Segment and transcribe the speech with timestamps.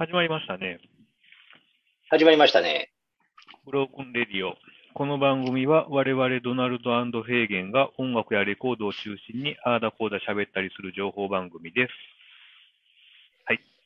[0.00, 0.80] 始まりましたね。
[2.08, 2.90] 始まりましたね。
[3.66, 4.54] ブロークンレディオ。
[4.94, 11.92] この番組は我々ドナルドフェーゲンが音楽やレコードを中心にあーだこーだ喋ったりする情報番組です。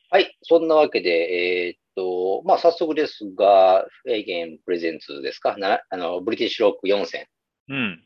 [0.08, 0.38] はい。
[0.42, 5.56] そんなわけで、えーっと、まあ、早速ですが、フェーゲンプレゼンツですか？
[5.56, 7.26] なあの、ブリティッシュロック4戦。
[7.68, 8.04] うん。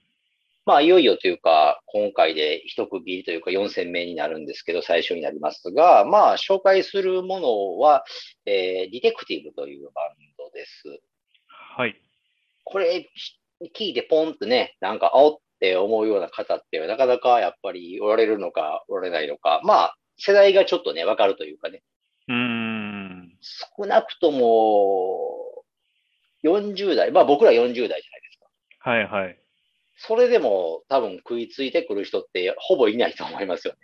[0.69, 8.05] まあ、いよいよというか、今回で一区切りというか4戦目になるんですけど、最初になりますが、まあ、紹介するものは、
[8.45, 11.01] えーディテクティブというバンドです。
[11.47, 11.99] はい。
[12.65, 13.09] これ、
[13.75, 21.83] 聞いてポンってね、なんか、青って思うような方って、なかなかやっぱりおられるのか、おられないのか、まあ、世代がちょっとね、わかるというかね、
[22.29, 23.39] うーん。
[23.41, 25.65] 少なくとも、
[26.45, 28.91] 40代、まあ僕ら40代じゃないですか。
[28.91, 29.48] はいはい。
[29.99, 33.81] それでも多分食いついてくる人ってほぼいないと思いますよね。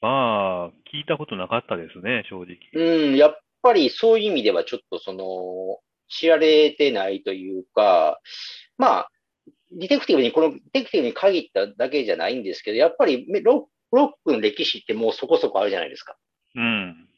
[0.00, 2.56] まあ、聞いたことなかったですね、正直。
[2.74, 8.20] うん、やっぱりそういう意味ではちょっとその、知られてないというか、
[8.76, 9.10] まあ、
[9.72, 16.16] ディテクティブに、このディテクティブに限っただけじゃないんですけど、やっぱりロックの歴史ってもうそこそこあるじゃないですか。
[16.54, 17.08] うん。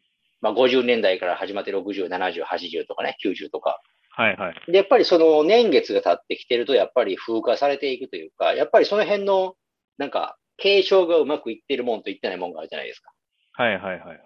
[0.41, 3.81] まあ50年代から始まって60、70、80とかね、90とか。
[4.17, 4.73] はいはい。
[4.73, 9.57] で、やっぱりその年月が経ってきてると、やっぱり風化されていくというか、やっぱりその辺の、
[9.99, 13.13] なんか、継承がうまくいってるもんといってないもんがあるじゃないですか。
[13.53, 14.21] はいはいはい。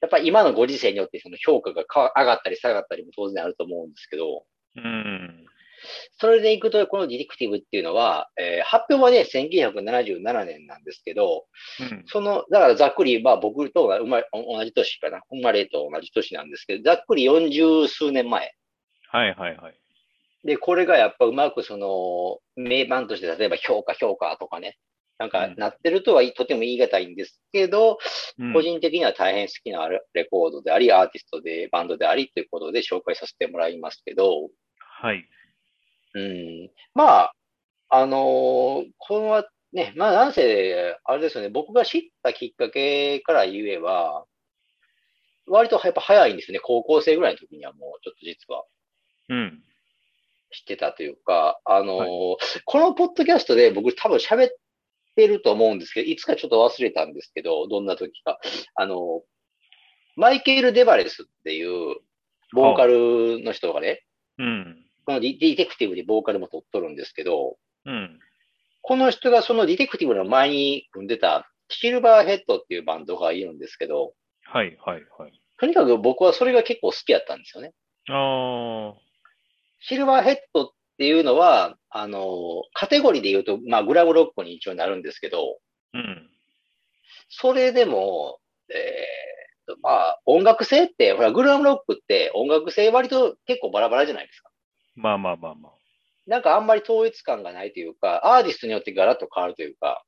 [0.00, 4.44] やっぱり今のご時世によってその評価がか上がったり下がったりも当然あると思うんですけど、
[4.76, 5.46] うん。
[6.18, 11.44] それでいくと、このディテクティブっていうのは、えー発表はね、1977年なんですけど、
[11.80, 12.04] うん。
[12.06, 18.54] その、だからざっくり、まあ僕と同じ年かな、生まれと同じ年なんですけど、ざっくり40数年前。
[19.14, 19.74] はいはいはい。
[20.44, 24.76] で、これがやっぱうまくその、名盤として、例えば評価評価とかね、
[25.18, 27.98] なんかうんなってるとはとても言い難いんですけど、
[28.40, 34.48] うん個人的には大変好きなレコードであり、アーティストで、バンドでありということで紹介させてもらいますけど、
[34.78, 35.24] はい。
[36.14, 37.34] うん、まあ、
[37.90, 44.24] あのーこのね、まあなんせ、あれですよね、僕が知ったきっかけから言えば、
[45.46, 46.60] 割とやっぱ早いんですよね。
[46.60, 48.64] 高校生ぐらいの時にはもうちょっと実は
[49.28, 49.62] うん。
[50.50, 54.50] 知ってたというか、あのーはいこのポッドキャストで僕多分喋っ
[55.16, 58.38] てると思うんですけど、いつかちょっと忘れたんですけど、どんな時か。
[58.74, 58.98] あのー
[60.16, 61.96] マイケル・デバレスっていう
[62.52, 64.04] ボーカルの人がね、
[64.38, 64.84] うん。
[65.04, 68.20] このディディテクティブでボーカルも取っとるんですけど、うん。
[68.82, 74.12] この人がそのディテクティブの前に組んでたシルバーヘッドっていうバンドがいるんですけど、
[74.44, 75.32] はいはいはい。
[75.58, 77.72] とにかく僕はそれが結構好きだったんですよね。
[78.08, 78.94] あ
[79.86, 85.98] シルバーヘッドっていうのは、あの、カテゴリーで言うと、まあ、グラムロックに一応なるんですけど、ー。
[85.98, 86.30] うん。
[87.28, 88.38] それでも、
[88.70, 94.50] えーと、まあ、音楽性って、ほら、グラムロックって音楽性割と結構バラバラじゃないですか。
[94.94, 95.72] まあまあまあまあ。
[96.26, 100.02] なんかあんまり統一感がないというか、アーティストによってガラッと変わるというか、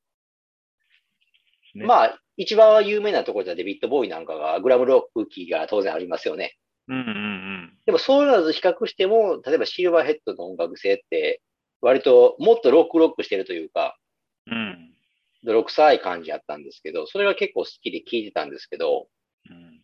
[1.75, 6.57] ねまあ、一番有名なところではデビッド・ボーイなんかが、グラムロックキーが当然ありますよね。
[6.89, 7.56] うんうんうん。
[7.87, 11.41] でもそういうのと比較しても、例えばシルバーヘッドの音楽性って、
[11.81, 13.97] 割ともっとロックロックしてるというか、
[14.51, 14.93] うん。
[15.45, 19.07] 泥臭い感じやったんですけど、それが結構好きで聴いてたんですけど、
[19.49, 19.81] うん。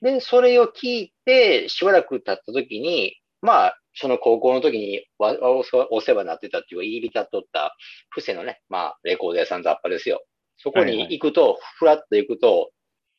[0.00, 7.76] で、それを聞いて、しばらく経った時に、まあ、その高校の時にわお世話お世話になってたっていうか、入り浸っとった
[8.08, 10.24] 布施のね、まあ、レコード屋さん雑貨ですよ。
[10.56, 12.70] そこに行くと、ふらっと行くと、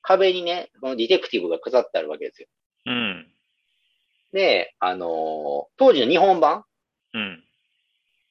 [0.02, 2.48] 壁にね、このディテクティブが飾ってあるわけですよ。
[2.86, 3.33] うん。
[4.34, 5.10] で、あのー
[5.78, 6.66] 当時の日本版
[7.14, 7.44] うん。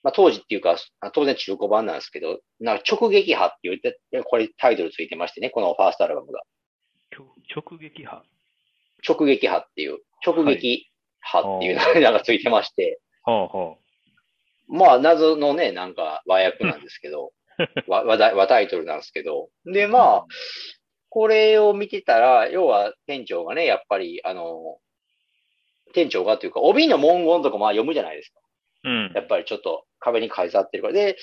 [0.03, 6.43] まあ、当時っていうか、あ当然中古版なんですけど、なんか直撃波って言って、これタイトルついてましてね、このファーストアルバムが。
[7.55, 8.23] 直撃波？
[9.09, 13.77] 直撃波っていう、直撃波っていうのが ついてまして、はあは
[14.69, 17.33] まあ、謎のね、なんか和訳なんですけど、
[17.87, 19.89] 和和題和タイトルなんですけど、で、あ。
[19.89, 20.27] まあ、
[21.11, 24.79] これを見てたら、要は店長がね、やっぱり、あの、
[25.93, 28.41] 店長がというか、帯の文言とかまあ読むじゃないですか。
[28.85, 29.13] うん。
[29.15, 30.95] やっぱりちょっと壁に書いてあってるから。
[30.95, 31.17] で、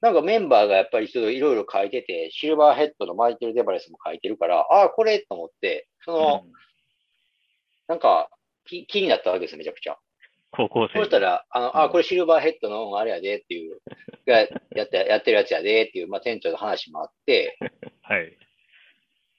[0.00, 6.44] なんかメンバーがやっぱりいろいろ書いてて、シルバーヘッドのマイケル・デバレスも書いてるから、ああ、これと思って、その、
[7.88, 8.28] なんか
[8.64, 9.96] 気、気になったわけですよ、めちゃくちゃ。
[10.50, 10.98] 高校生。
[10.98, 13.80] そしたら、あの、うんあ、これシルバーヘッドのあれやでっていう、
[14.26, 14.40] が
[14.74, 17.56] やって、やってるやつやでっていう、まあ店長の話もあって、
[18.02, 18.36] はい。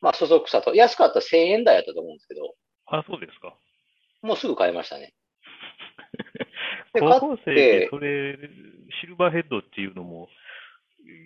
[0.01, 2.55] まあ、そそくさと、安かったら1000円台やったと思うんですけど、
[2.87, 3.55] あ、そうですか。
[4.23, 5.13] もうすぐ買いましたね。
[6.93, 8.37] で高校生でそれ、
[9.01, 10.29] シルバーヘッドっていうのも、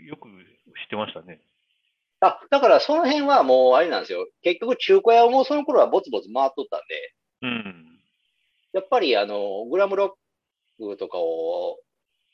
[0.08, 1.40] よく知ってましたね。
[2.20, 4.28] あ、だからその辺はもうあれなんですよ。
[4.42, 7.14] 結局中古屋もその頃はボツボツ回っとったんで、
[7.44, 8.00] うん。
[8.74, 10.18] やっぱりあの、グラムロ
[10.80, 11.80] ックとかを、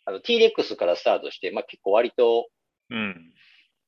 [0.06, 2.48] あの、T-Rex からスタートして、まあ結構割と、
[2.90, 3.34] うん。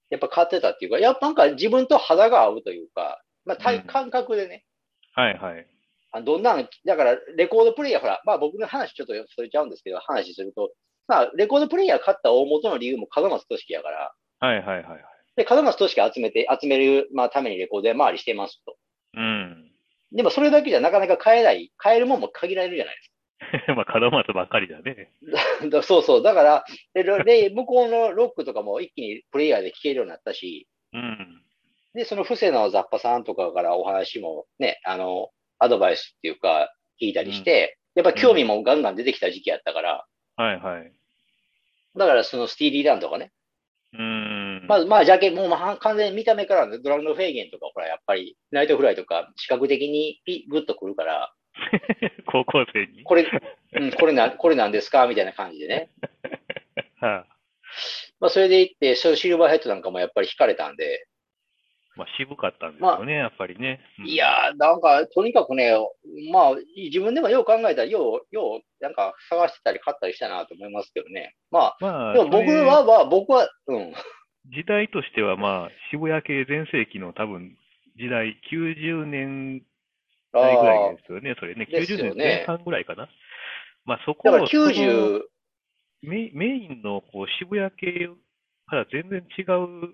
[0.10, 4.66] やっぱ買ってたっていうか、やっぱなんか自分と肌が合うというか、まあ体うん感覚でね、
[5.14, 5.68] はいはい。
[6.16, 10.72] あどんなん、だからレコードプレイヤー、ほら、まあ僕の話ちょっとそれちゃうんですけど、話すると、
[11.08, 15.02] まあレコードプレイヤー買った大元の理由も門松俊樹やから、はいはいはいはい。
[15.36, 18.78] で、門松俊樹集めて、集める、まあためにレコード屋回りしてますと。
[19.16, 19.72] うん。
[20.14, 23.16] でもそれだけじゃなかなか買えない、買えるもんも限られるじゃないですか。
[23.76, 25.12] まあ、門松ばっかりだね。
[25.70, 26.24] だそうそう。
[26.24, 31.42] だから、で、で向こうのロックとかも一気にプレイヤーで聴けるようになったし、うん。
[31.94, 40.06] で、その布施の雑把さんとかからお話もね、あの、アドバイスっていうか、聞いたりして、やっぱ興味もガンガン出てきた時期やったから、
[40.36, 40.92] はいはい。
[41.96, 43.32] だからそのスティーリー・ランとかね、
[43.94, 44.66] うん。
[44.68, 51.34] まず、まあ、ジャケ、もうまあ完全に見た目からねドラムのフェーゲンとか、ほら、やっぱり、ナイトフライとか、視覚的にピグッとくるから、
[52.28, 53.04] 高校生に？
[53.04, 53.26] これ、
[53.80, 55.08] うん、これな、これなんですか？
[55.08, 55.90] みたいな感じでね。
[57.00, 57.26] はあ、
[58.20, 61.08] まあ、それで行って、シルバーヘッドなんかもやっぱり惹かれたんで、
[61.96, 63.80] まあ、渋かったんですよね、やっぱりね。
[64.00, 65.74] うんいやー、なんか、とにかくね、
[66.32, 71.36] まあ、自分でもよう考えたら、よう、よう、なんか探してたり買ったりしたなと思いますけどね。
[71.52, 73.94] まあ、まあ、でも僕は、まあ、僕は、うん。
[74.52, 77.58] 時代としては、まあ、渋谷系全盛期の多分、
[77.98, 79.64] 時代、90年
[80.34, 81.66] あ代ぐらいーですよね、それね。
[81.66, 83.10] ですよね90年前半ぐらいかな。
[83.86, 85.22] まあ、そこだからをその90、
[86.02, 88.10] メメインのこう渋谷系
[88.68, 89.94] から全然違う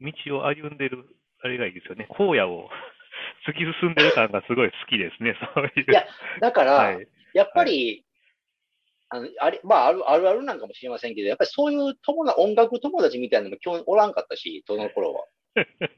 [0.00, 1.04] 道を歩んでる、
[1.42, 2.06] あれがいいですよね。
[2.10, 2.70] 荒野を
[3.46, 5.90] 突き進んでる感がすごい好きですね、 そういう。
[5.90, 6.06] いや
[6.40, 7.06] だから、はい。
[7.34, 8.04] やっぱり、
[9.08, 15.26] あの、あれ、まあ、ある、あるあるなんかもしれませんけど、やっぱりそういう友達、音楽友達みたいなのも今日おらんかったし、その頃は。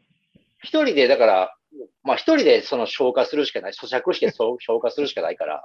[0.63, 1.57] 一人で、だから、
[2.03, 5.63] まあ一人でその消化するしかない、咀嚼してそう消化するしかないから。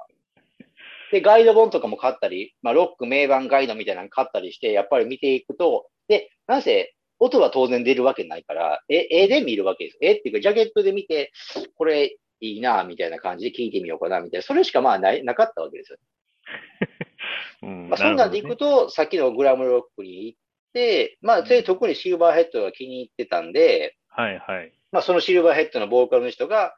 [1.12, 9.98] で、ガイド本とかも買ったり、まあロック名盤ガイドみたいなの買ったりして、やっぱり見ていくと、で、なんせ、音は当然出るわけないから、え、絵で見るわけです。
[10.02, 11.32] 絵っていうか、ジャケットで見て、
[11.76, 14.44] これいいな、みたいな感じで聞いてみようかな、みたいな。
[14.44, 16.00] それしかまあない、なかったわけですよ。
[17.62, 20.40] うんまあ、そんなんでいくと、さっきのグラムロックに行っ
[20.74, 24.74] て、まあ、特にシルバーヘッドが気に入ってたんで、はいはい。
[24.92, 26.76] まあ、そのシルバーヘッドのボーカルの人が、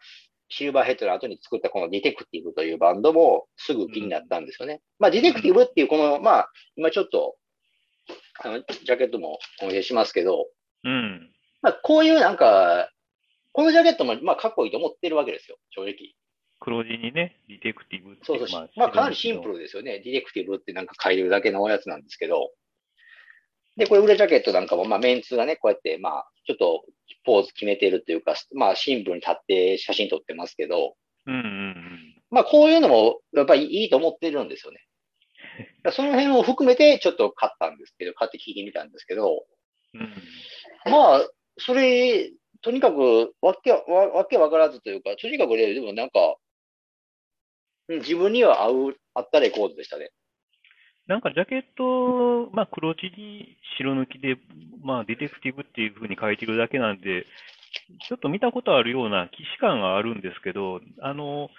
[0.50, 4.82] シルバーヘッドの後に作ったこのディテクティブというバンドもすぐ気になったんですよね。
[5.00, 7.36] まあ、ディテクティブっていうこの、まあ、今ちょっと、
[8.44, 10.48] あの、ジャケットもお見せしますけど、
[10.84, 11.32] うん。
[11.62, 12.90] まあ、こういうなんか、
[13.54, 16.16] このジャケットも、まあ、かっこいいと思ってるわけですよ、正直。
[16.60, 18.70] 黒地にね、ディテクティブってそうそう。
[18.76, 20.00] まあ、かなりシンプルですよね。
[20.00, 22.52] ディテクティブってなんか書いてるだけのやつなんですけど。
[23.78, 26.86] で、これ裏ジャケットなんかも、まあ、メンツがね、こうやって、まあ、ちょっと
[27.26, 30.96] ポーズ決めてるっていうか、まあ、シンプルに立って写真撮ってますけど、
[31.26, 32.16] うんうんうん。
[32.30, 34.86] まあ、こういうのも、やっぱりいいと思ってるんですよね。
[35.92, 39.46] その辺を含めて、ちょっと買ったんですけど、買って聞いてみたんですけど、
[39.94, 40.14] うん。
[40.92, 42.32] まあ、それ、
[42.62, 46.38] とにかく、わけわ、わけわからずというか、とにかくね、でもなんか、
[47.88, 50.12] うん自分には合う、合ったレコードでしたね。
[51.08, 54.38] なんかジャケット、まあ黒地に白抜きで、
[54.82, 57.26] まあディテクティブっていう風に書いてるだけなんで、
[58.08, 61.50] ちょっと見たことあるような既視感があるんですけど、あの、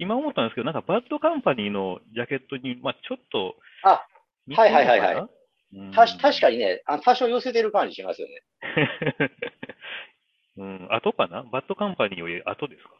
[0.00, 4.02] 今思ったんですけど、なんかバッドカンパニーのジャケットに、まあちょっとあ、
[4.46, 5.26] 似てるのかな、はいはいはい
[5.72, 8.42] うんたし、確かにね、あ多少寄せてる感じしますよね。
[10.58, 11.44] うん、後かな？
[11.44, 12.90] バッドカンパニーより後ですか？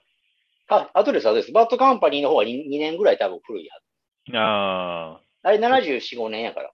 [0.68, 1.50] あ、あとです、あとです。
[1.52, 3.80] バッドカンパニーの方は 2, 年ぐらい多分古いは
[4.30, 4.36] ず。
[4.36, 6.70] ああ、あれ74、5年やから。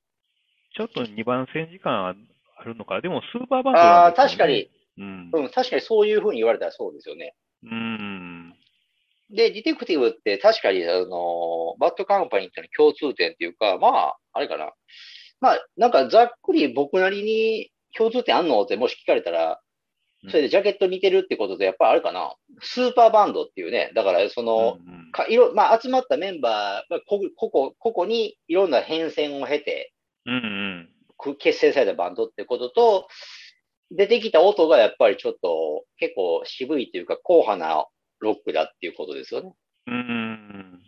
[0.76, 2.14] ちょっと2番線時間あ
[2.64, 3.00] るのか。
[3.00, 5.30] でもスーパーバンドなああ確かに、うん。
[5.32, 7.34] うん、確かにそういう風に言われたらそうですよね。
[7.64, 8.15] うん。
[9.30, 14.73] で、ディテクティブって確かに、あの、バッドカンパニーっての共通点っていうか、まあ、あれかな。
[15.40, 18.62] まあ、なんかざっくり僕なりに共通点あんの？
[18.62, 19.61] ってもし聞かれたら、
[20.28, 22.35] それでジャケット似てるってことで、やっぱあれかな。
[22.61, 29.92] スーパーバンドっていうね、だからその、うんうんかいろ、まあ、集まったメンバーがこ、ここ、ここにいろんな変遷を経て、
[30.26, 30.88] うんうん。
[31.16, 33.09] く結成されたバンドってことと、
[33.92, 37.87] 出てきた音がやっぱりちょっと結構渋いというか、硬派な
[38.20, 39.52] ロックだっていうことですよね。
[39.87, 40.82] うんうん。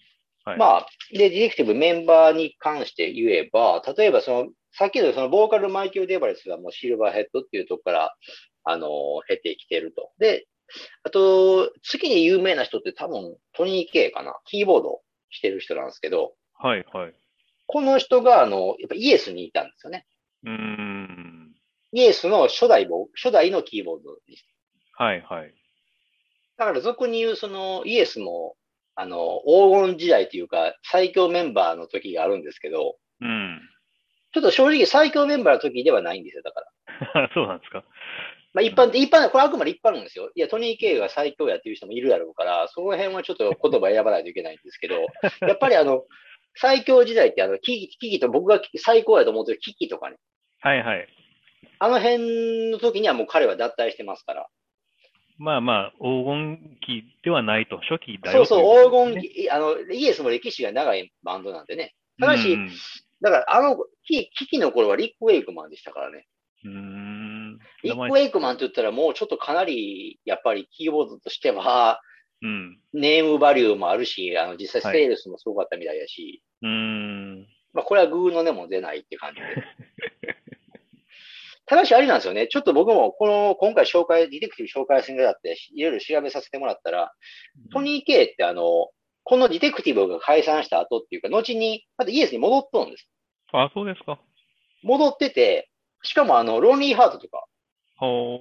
[0.45, 0.59] はい。
[0.59, 8.15] まあ、で、ディレクティブメンバーに関して言えば、例えばその、さっきのそのボーカルマイケル・デバレスはもうシルバーヘッドっていうとこから、
[8.65, 8.89] あの、
[9.27, 10.11] 経てきてると。
[10.19, 10.47] で、
[11.03, 14.35] あと、次に有名な人って多分トニー・ケイかな。
[14.45, 17.15] キーボードしてる人なんですけど、はいはい。
[17.67, 20.07] この人が、あの、やっぱイエスにいたんですよね。
[20.45, 21.55] うーん。
[21.93, 24.37] イエスの初代ボ初代のキーボードに。
[24.93, 25.55] はいはい。
[26.59, 28.57] だから俗に言うそのイエスも、
[28.97, 33.61] あの、黄金時代というか、最強メンバーの時があるんですけど、うん。
[34.33, 36.61] ちょっと正直最強メンバーの時ではないんですよ、だか
[37.15, 37.31] ら。
[37.35, 37.85] そうなんですか。
[38.55, 40.31] まあ一般的、一般、これあくまで一般なんですよ。
[40.35, 45.07] いや、トニー・ケイが最強やっていう人もいるだろうから、その辺はちょっと言葉選ばないといけないんですけど、
[45.47, 46.05] やっぱりあの、
[46.57, 50.17] 最強時代ってあの、キキ、キキと僕が最高やと思ってるキキとかね、
[50.61, 51.09] はいはい。
[51.79, 54.49] あの辺の時にはもう彼は脱退してますから。
[55.39, 61.95] まあまあ、黄金期ではないと、初期だよそうそう、黄金期、あの、イエスも歴史が長いバンドなんでね。
[62.21, 62.71] ただし、うん
[63.21, 66.27] だからあの、キキキの頃はリック・ウェイクマンでしたからね。
[66.65, 67.59] うーん。
[67.83, 72.01] リック・ウェイクマンって言ったらもうちょっとかなり、やっぱりキーボードとしては、
[72.43, 72.79] うん。
[72.93, 77.47] ネームバリューもあるし、あの、実際セールスもすごかったみたいやし、うーん。
[77.73, 79.47] まあ、これはグーの音も出ないって感じで。
[81.69, 82.49] ただし、あれなんですよね。
[82.49, 87.13] ちょっと僕も、この、今回紹介、ディテクティブ紹介するにあって、いろいろ調べさせてもらったら、
[87.73, 88.89] トニー・ケイってあの、
[89.23, 93.07] このディテクティブが解散した後っていうか、後に、またイエスに戻っとるんです。
[93.53, 94.19] あ、そうですか。
[94.83, 95.69] 戻ってて、
[96.03, 97.45] しかもあの、ロンリーハートとか、
[97.99, 98.41] ほ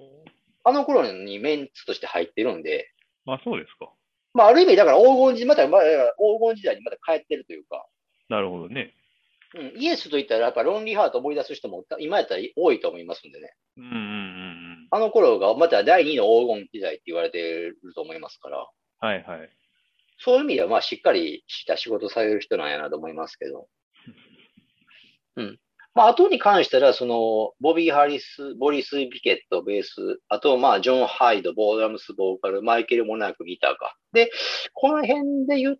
[0.63, 2.91] あの頃にメンツとして入ってるんで、
[3.25, 3.31] う。
[3.31, 3.91] あ、そうですか。
[4.34, 5.81] まあ、ある意味、だから黄金時、また、まあ、
[6.17, 7.86] 黄金時代にまた帰ってるというか、
[8.29, 8.93] なるほどね。
[9.56, 13.54] うん、イエスといったら、やっぱロンリーハート思い出す人も、今やったら多いと思いますんでね。
[13.77, 14.88] うんうんうんうん。
[14.92, 18.68] あの頃がまた第二の黄金時代って言われてると思いますから、
[19.00, 19.50] はいはい。
[20.20, 23.68] そういう意味では、まあ、しっかりした仕事される人なんやなと思いますけど。
[25.38, 25.60] うん。
[25.94, 33.96] まあ、後に関しては、その、ボビー・ハリス、ボリス・ピケット、ベース、あと、まあ、ジョン・ハイド、ボーダムス、ボーカル、マイケル・モナーク、ギターか。
[34.13, 34.30] で、
[34.74, 35.77] この辺で言っ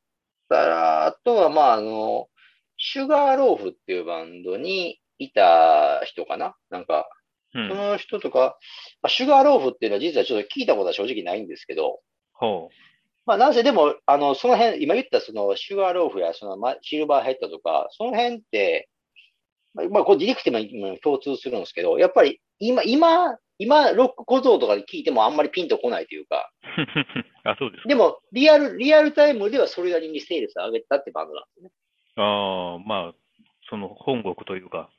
[0.50, 2.30] たら、あとは、まあ、あの、
[2.90, 6.56] シュガーローフっていうバンドにいた人かな？
[6.70, 7.10] なんか、
[7.54, 7.70] うん。
[7.70, 8.58] その人とか、
[9.02, 12.00] まあシュガーローフっていうのは実はちょっと聞いたことは正直ないんですけど、
[12.34, 12.70] ほ
[13.26, 18.88] まあ、なんせでも、あの、その辺、今言ったその、シュガーローフや、その、まシルバーヘッドとか、その辺って、
[19.74, 26.50] まあ、まあこれディレクティブにも共通するんですけど、やっぱり、今、今、今、ロック小僧とかで聞いてもあんまりピンとこないというか、
[27.44, 27.50] う。
[27.50, 27.90] あ、そうですか。
[27.90, 31.72] でも、リアル、リアルタイムではそれなりにセールス上げたってバンドなんですね。
[32.18, 33.16] ああ、まあ、
[33.70, 34.90] その本国というか。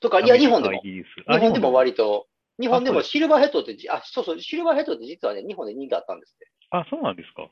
[0.00, 2.26] とか、いや、日本でも日本でも割と、
[2.60, 6.48] 日本でもシルバーヘッドってじ、あ、そうそう、シルバーヘッドって実はね、日本で人気あったんですって。
[6.70, 7.48] あ、そうなんですか。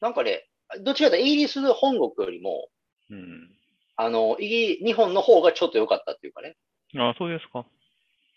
[0.00, 0.48] なんかね、
[0.80, 2.68] どっちかというとイギリスの本国よりも、
[3.10, 3.50] うん。
[3.96, 6.56] あの、イギリ日本の方がちょっと良かったっていうかね。
[6.96, 7.66] あ、そうですか。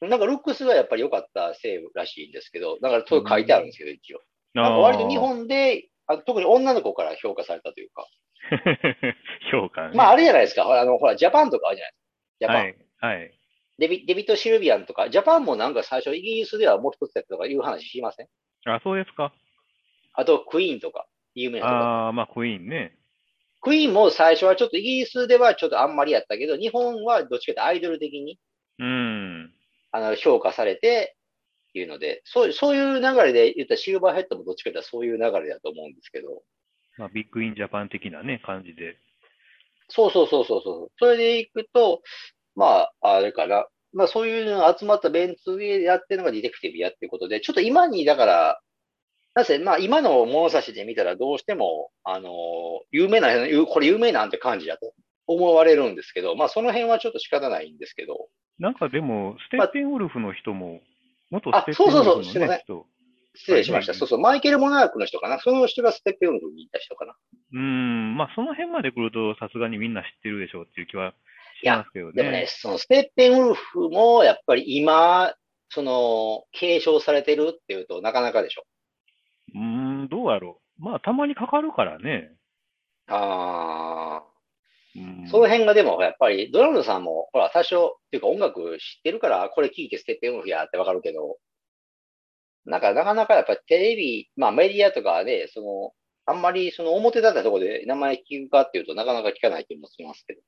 [0.01, 4.21] なんかルックスがやっぱり良かったせいらしいんですけど、だからそう書いてあるんですけど、一応。
[4.55, 8.07] あなんか割と日ー本で、あ特に女の子から評価されたというか。
[9.51, 9.95] 評価ね。
[9.95, 10.63] まああれじゃないですか。
[10.63, 12.09] ほら、あの、ほら、ジャパンとかあるじゃないですか。
[12.39, 12.57] ジャパン。
[13.01, 13.17] はい。
[13.19, 13.33] はい。
[13.77, 18.27] デビデビット・シルビアンとか、ジャパンもなんか最初イギリスではもう一つやったとかいう話しません？
[18.65, 19.33] あ、そうですか。
[20.13, 21.67] あと、クイーンとか、有名な。
[21.67, 22.97] ああ、まあ、クイーンね。
[23.61, 28.39] クイーンも最初はちょっとイギリスではちょっとあんまりやったけど、日本はどっちかというとアイドル的に
[28.79, 29.53] うん。
[29.91, 31.15] あの評価されて、
[31.73, 36.41] いうので、そうそういう流れで言ったらシルバーヘッドもどっちかというとそういう流れだと思うんですけど、
[36.99, 38.97] まあ、ビッグインジャパン的なね、感じで。
[39.87, 40.91] そうそうそうそうそう。
[40.99, 42.01] それでいくと、
[42.55, 43.65] まあ、あれかな。
[43.93, 48.61] まあそういうのが集まったベンツでやってるのがディテクティブやっていうことで、ちょっと今に、だから、
[49.33, 52.29] なぜ、まあ今の物差しで見たらどうしても、あの、
[52.91, 53.29] 有名な、
[53.65, 54.93] これ有名なんて感じだと
[55.25, 58.27] 思われるんですけど、まあその辺はちょっと仕方ないんですけど、
[58.59, 60.81] なんかでも、ステッペンウルフの人も、
[61.31, 62.65] 元あステッペンウルそうそうそうフすいませ。
[63.35, 63.91] 失礼しました。
[63.91, 65.39] はいそうそう、マイケル・モナークの人かな。
[65.39, 67.15] その人がステッペンウルフに行った人かな。
[67.53, 71.13] うん、まあ、その辺まで来ると、さすがにみんな知ってるでしょうっていう気は
[71.61, 72.13] しますけどね。
[72.13, 75.33] でもね、そのステッペンウルフもやっぱり今、
[75.69, 78.63] その、継承されてるっていうとなかなかでしょ。
[79.55, 80.83] うーん、どうやろう。
[80.83, 82.31] まあ、たまにかかるからね。
[83.07, 84.23] あ
[84.95, 91.37] うんあ、その辺がでもやっぱりドラムさんも、ほら、多少、っていうか音楽知ってるから、これ聞いてステッペンウルフやってわかるけど、
[92.69, 95.91] なんかなかなかやっぱテレビ、まあメディアとかで、その、
[96.25, 100.41] あんまりその表立ったところで名前聞くかっていうとなかなか聞かない気もしますけど。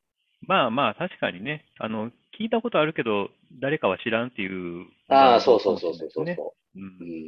[0.48, 2.10] まあまあ、確かにね、あの、
[2.40, 4.86] 聞いたことあるけど、誰かは知らんっていう。
[5.08, 6.80] ああ、そうそうそうそうそうう。
[6.80, 6.86] うんう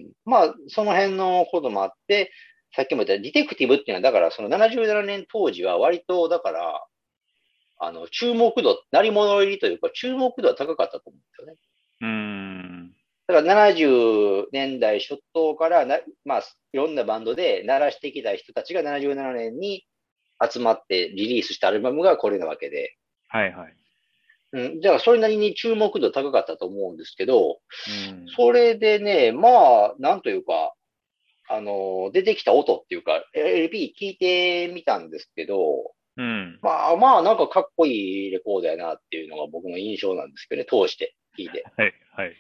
[0.08, 2.32] んまあ、その辺のこともあって、
[2.76, 6.86] さっきも言ったディテクティブっていうのは、だからその77年当時は割と、だから、
[7.80, 11.56] あの、注目度、鳴り物入りというか、注目度は高かったと思うんですよね。
[12.02, 12.43] うーん。
[13.28, 19.86] だから70年代初頭からな、まあ、いろんなバンドで鳴らしてきた人たちが77年に
[20.52, 22.98] 集まってリリースしたアルバムがこれなわけで、
[23.30, 23.76] はいはい。
[24.54, 24.82] うん。
[24.82, 27.60] だからそれなりに注目度高かったと思うんですけど、
[28.12, 28.26] うん。
[28.36, 30.74] それでね、まあ、なんというか、
[31.50, 36.60] あの、出てきた音っていうか、LP 聞いてみたんですけど、うん。
[36.62, 41.64] まあまあ、なんかかっこいいレコードやなっていうのが僕の印象なんですけどね、通して聞いて。
[41.76, 41.94] はい。
[42.16, 42.36] はい。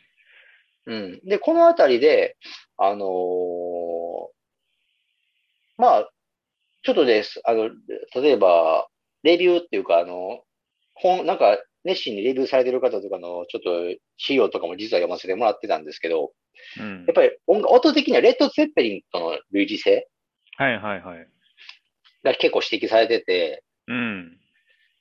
[0.86, 1.22] うん。
[1.24, 2.38] で、このあたりで、
[2.78, 4.34] あのー
[5.78, 6.10] まあ、
[6.84, 7.42] ちょっとです。
[7.46, 7.70] あの、
[8.16, 8.88] 例えば、
[9.24, 10.44] レビューっていうか、あの、
[10.94, 16.32] 本、なんか、熱心にレビューされてる方とかの、ちょっと資料とかも実は読ませてもらってたんですけど、
[16.80, 17.14] うんやっ。
[17.14, 20.08] ぱり音音的にはレッド・ツェッペリンとの類似性
[20.58, 21.28] はいはいはい。
[22.24, 24.40] が結構指摘されてて、うん。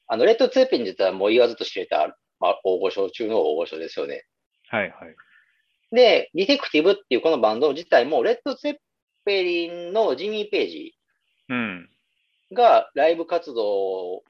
[0.09, 4.25] あの、レッド・ツェッペリン実はもう言わずと知れた、まあ、大御所中の大御所ですよね。
[4.69, 5.15] はいはい。
[5.93, 8.77] で、ディテクティブっていうこのバンド自体も、レッド・ツェッ
[9.25, 10.95] ペリンのジミー・ページ
[11.49, 11.89] うん。
[12.53, 14.23] がライブ活動を、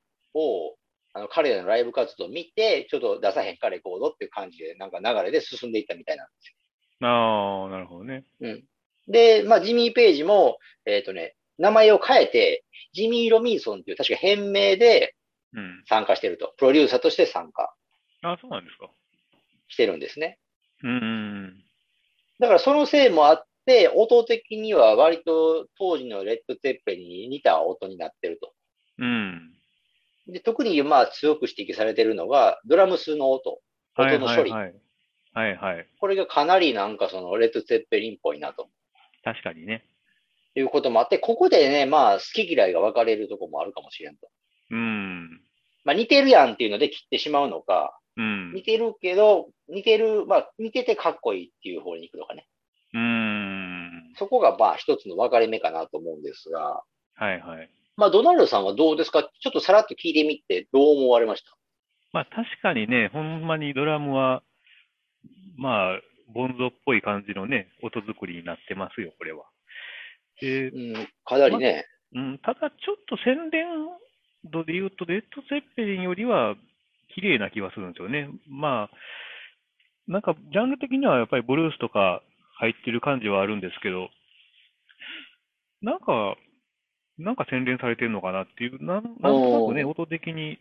[1.15, 6.49] あの彼らのライブ活動を見て、ちょっと出さへんかレコードっていう感じで、なんか流れで進んでいったみたいなんです
[7.01, 7.09] よ。
[7.09, 8.25] ああ、なるほどね。
[8.41, 8.65] うん。
[9.09, 15.15] で、まあ、ジミー・ページも、えっ、とね、名前を変えて、ジミー・ロミーソンっていう確か変名で
[15.55, 15.83] うん。
[15.87, 16.55] 参加してると。
[16.57, 17.75] プロデューサーとして参加
[18.23, 18.91] あそうなんですか。
[19.69, 20.39] してるんですね。
[20.83, 21.63] うんうん
[22.39, 28.53] だからそのせいもあって、音的には割と当時のレッド・テッペに似た音になってると。
[28.99, 29.53] うん。
[30.27, 30.33] うん。
[30.33, 33.61] で特にまあ強く指摘されてるのが、ドラムスの音。
[33.95, 34.51] はい音の処理。
[34.51, 34.75] はいはい。
[35.35, 35.87] はいはい。
[36.01, 38.69] これがかなりなんかそのレッド・ツェッペリンっぽいなと
[39.23, 39.85] 確かにね。
[40.55, 44.29] いうこともあって、ここでね、まあ好き嫌いが分かれるとこもあるかもしれんと。
[44.71, 45.41] うん。
[45.85, 48.63] まあ似てるやんっていうので切ってしまうのか、うん似。
[48.63, 52.47] てるけど、似てる、まあ似ててかっこいいっていう方に行くのかね。
[52.95, 54.13] うん。
[54.17, 56.83] そこがまあ一つの分かれ目かなと思うんですが、
[57.15, 57.71] はいはい。
[57.97, 59.23] まあドナルドさんはどうですか？
[59.23, 61.57] ちょっとさらっと聞いてみてどう思われました？
[62.13, 64.43] まあ確かにね、ほんまにドラムは、
[65.57, 66.01] まあ、
[66.35, 69.45] ボンゾっぽい感じのね、音作りになってますよ、これは。
[70.41, 71.87] で、うん、かなりね。
[72.15, 73.65] うん、ただちょっと洗練
[74.45, 76.55] 度で言うと、レッド・ゼッペリンよりは
[77.15, 78.29] 綺麗な気がするんですよね。
[78.49, 78.97] まあ、
[80.09, 82.23] なんか、ジャンル的にはやっぱりブルースとか
[82.59, 84.09] 入ってる感じはあるんですけど、
[85.81, 86.37] なんか、
[87.19, 90.59] なんか洗練されてるのかなっていう、なんなんとなくね、音的に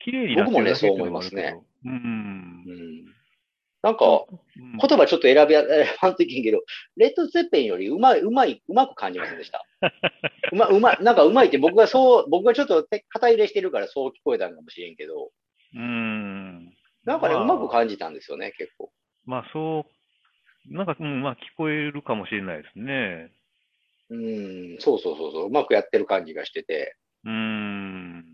[0.00, 1.42] 綺麗になってるだけっていうのもあるけど。
[1.42, 3.04] 僕もねうんうん。
[3.82, 4.78] なんか、うん。
[4.78, 6.62] 言葉ちょっと選びや、選ばんといけんけど、
[6.96, 9.62] レッド・ゼッペリンよりうまい、うまい、うまく感じませんでした？
[10.52, 15.30] うま、うまい、なんかうまいって僕がそう、僕がちょっと手肩入れしてるからそう聞こえたのかもしれんけど、
[15.74, 16.72] うん。
[17.04, 18.92] なんかね、まあうまく感じたんですよね、結構。
[19.26, 19.86] まあそ
[20.70, 23.32] う、なんか、うん、まあ聞こえるかもしれないですね。
[24.10, 26.96] うん、そうそうそうそう、うまくやってる感じがしてて。
[27.24, 28.24] うーん。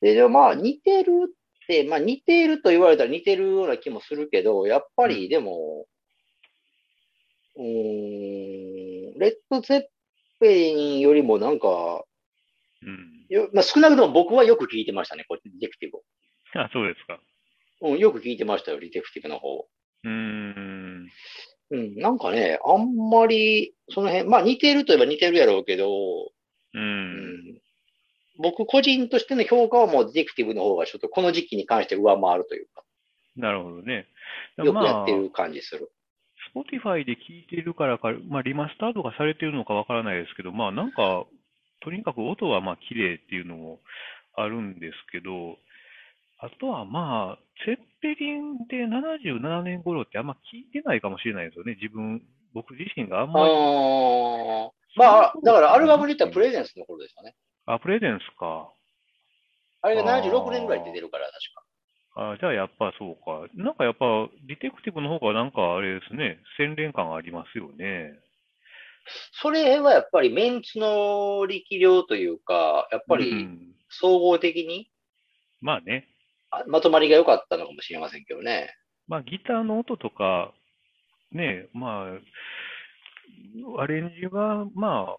[0.00, 5.86] で、でもまあ似てるって、まあ似ていると言われたら似てるような気もするけど、やっぱりでも、
[7.56, 9.82] うーん、レッド・ゼッ
[10.40, 12.04] ペリンよりもなんか、
[12.82, 13.13] うん。
[13.28, 16.02] よまあ、少なくとも僕はよく聞いてましたね、こディテクティブを。
[16.54, 17.20] あ、そうですか。
[17.80, 19.66] うん、よく聞いてましたよ、ディテクティブの方。
[20.04, 21.08] うーん。
[21.70, 26.30] うん、なんかね、あんまり、その辺、まあ似てるといえば似てるやろうけど、う。
[26.74, 27.60] うんん、
[28.38, 32.84] 僕個人としての評価はもうディテクティブの方がちょっとこの時期に関して上回るというか、
[33.36, 34.06] なるほどね。
[34.58, 35.90] よくやってまある感じする。
[36.54, 41.24] Spotify で聞いてるからか、まあ、リマスタードがされてるのかわからないですけど、まあ、なんか、
[41.84, 43.80] とにかく音はまあ綺麗っていうのも
[44.34, 45.58] あるんですけど、
[46.40, 51.76] あとはまあ、セッペリンで77年頃ってあんま聞いてないかもしれないですよね。
[51.80, 53.54] 自分、僕自身があんまり。
[54.96, 57.34] まあ、だからアルバムで言ったらプレゼンスの頃ですよね。
[57.66, 58.70] あ、プレゼンスか。
[59.82, 62.30] あれがあー76年ぐらいに出てるから、確か。
[62.32, 63.48] あ、じゃあやっぱそうか。
[63.54, 68.12] なんかやっぱ、ディテクティブの方がなんかあれですね、洗練感がありますよね。
[69.42, 74.90] それはやっぱりメンツの力量というか、やっぱうりん総合的に？
[75.60, 76.08] まあね。
[76.50, 78.74] あまとまりが良かったのかもしれませんけどね。
[79.08, 80.52] まあギターの音とか、
[81.32, 82.06] ね、ま
[83.76, 85.16] あ、アレンジが、まあ、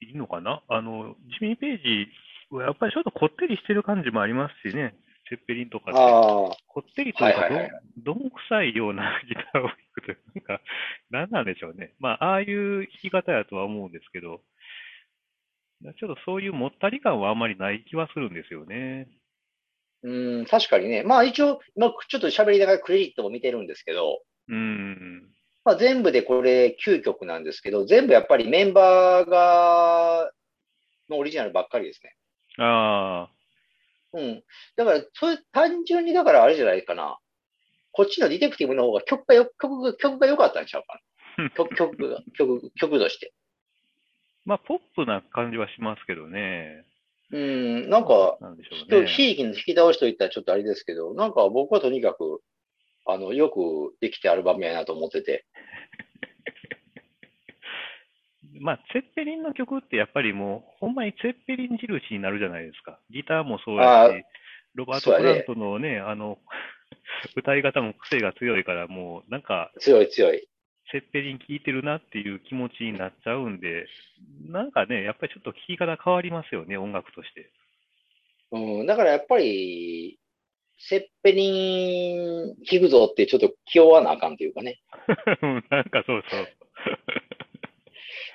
[0.00, 0.62] いいのかな？
[0.68, 2.08] あの、ジミー・ページ
[2.50, 4.94] はやっぱりちょっとこってりしてる感じもありますしね。
[5.28, 6.00] セッペリンとかって。
[6.66, 7.48] こってりというか、
[7.98, 10.60] どんどんくさいようなギターを弾くというなんか、
[11.10, 11.94] 何なんでしょうね。
[11.98, 14.42] まあ、ああいう弾き方やとは思うんですけど、
[15.98, 19.08] ちょっとそういうもったり感はあんまりない気はするんですよね。
[20.02, 21.02] うん、確かにね。
[21.02, 25.28] まあ一応、今ちょっと喋りながらクレジットも見てるんですけど、うん。
[25.64, 30.30] まあ全部でこれ9曲なんですけど、全部やっぱりメンバーが、
[31.10, 32.14] のオリジナルばっかりですね。
[32.58, 33.37] ああ、
[34.14, 34.42] うん。
[34.76, 37.18] だから、それ、単純にだからあれじゃないかな。
[37.92, 41.00] こっちのディテクティブの方が曲がよ、曲が、曲が良かったんちゃうか
[41.36, 41.50] な。
[41.56, 43.32] 曲、曲が、曲、曲として。
[44.44, 46.84] まあ、ポップな感じはしますけどね。
[47.30, 49.06] うん、なんか、なんでしょうね。
[49.06, 52.40] ひいきの引き倒しといったらちょっとあれですけど、なんか僕はとにかく、
[53.04, 55.44] あの、よくできてアルバムやなと思ってて。
[58.60, 62.98] まあ、ツェッペリンの曲ってやっぱりもう、ほんまにツェッペリン印になるじゃないですか。
[63.10, 64.24] ギターもそうあやし、
[64.74, 66.38] ロバート・プラントのね、あの、
[67.36, 70.48] 歌い方も癖が強いから、もう、なんか、強い強い。
[70.90, 73.86] セッペリン聴いてるなっていう気持ちになっちゃうんで、
[74.46, 77.50] なんかね、やっぱりちょっと聴き方変わりますよね、音楽として。
[78.52, 80.18] うん、だからやっぱり、
[80.78, 84.80] セッペリン聞くぞってちょっと気負わなあかんというかね。
[85.70, 86.48] なんかそうそう。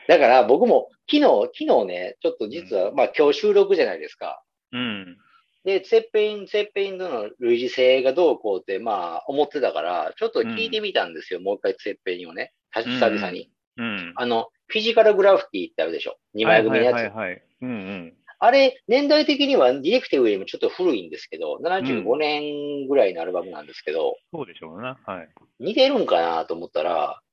[0.07, 4.41] だから僕も昨日、昨日ね、ちょっと実は、まあ今日収録じゃないですか。
[4.71, 5.17] うん。
[5.63, 11.39] で、セッペリン、セッペリンとの類似性がどうこうって、まあ思ってたから、ちょっと聞いてみたんですよ。
[11.39, 12.53] もう一回セッペリンをね。
[12.71, 13.49] 久々に。
[13.77, 14.13] うん。
[14.15, 16.95] あの、フィジカルグラフィティってあるでしょ？2枚組のやつ。
[16.95, 17.43] はいはいはいはい。
[17.61, 18.13] うんうん。
[18.39, 24.99] あれ、年代的にはディレクティブよりもちょっと古いんですけど、75年ぐらいのアルバムなんですけど、そうでしょうな。
[25.05, 25.29] はい。
[25.59, 27.32] 似てるんかなと思ったら、う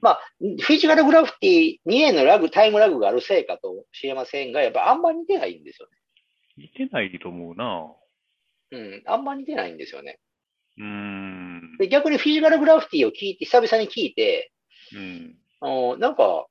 [0.00, 5.88] まあ、フィジカルグラフィティ2年のラグ、タイムラグがあるせいかと知れませんが、やっぱあんま似てないんですよ
[6.56, 7.86] 似てないと思うな。
[8.70, 8.78] ね。
[8.78, 10.18] うん、あんま似てないんですよね。
[10.78, 11.76] うーん。
[11.78, 14.52] で逆にフィジカルグラフィティを聞いて、久々に聞いて、
[14.94, 15.36] うん。
[15.60, 16.46] あのなんか、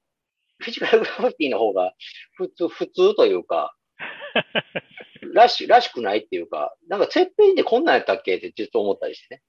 [0.59, 1.93] フィジカルグラフィティの方が
[2.35, 3.75] 普通、 普通というか、
[5.33, 9.41] らし、らしくないっていうか、なんか、てっぺんでこんなんやったっけってちょっと思ったりしてね。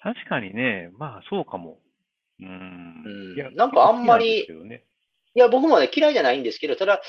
[0.00, 1.80] 確かにね、まあそうかも。
[2.40, 3.02] うーん。
[3.04, 4.88] うんいやなんかあんまり好きなんです
[5.34, 7.00] いや、僕もね、嫌いじゃないんですけど、ただ、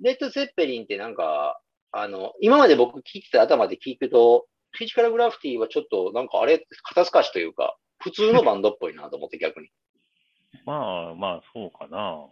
[0.00, 9.68] レッド・ゼッペリンってなんか、あの、今まで僕聞いてた頭で聞くと、フィジカルグラフィティはちょっと、なんかあれ、肩透かしというか、普通のバンドっぽいなと思って逆に。
[10.64, 12.28] まあまあそうかな。